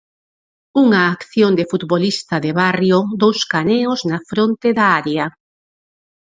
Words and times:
Unha 0.83 1.01
acción 1.15 1.51
de 1.59 1.65
futbolista 1.71 2.35
de 2.45 2.51
barrio, 2.61 2.97
dous 3.21 3.39
caneos 3.53 3.99
na 4.09 4.19
fronte 4.29 4.67
da 4.77 4.85
área. 5.01 5.25